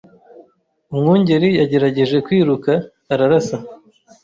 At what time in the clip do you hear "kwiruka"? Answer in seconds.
2.25-2.71